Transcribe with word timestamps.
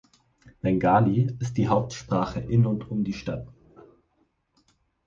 Bengali 0.61 1.31
ist 1.37 1.57
die 1.57 1.67
Hauptsprache 1.67 2.39
in 2.39 2.65
und 2.65 2.89
um 2.89 3.03
die 3.03 3.13
Stadt. 3.13 3.47